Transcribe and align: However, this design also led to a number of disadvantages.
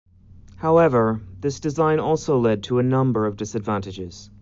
However, 0.55 1.21
this 1.41 1.59
design 1.59 1.99
also 1.99 2.39
led 2.39 2.63
to 2.63 2.79
a 2.79 2.83
number 2.83 3.27
of 3.27 3.37
disadvantages. 3.37 4.29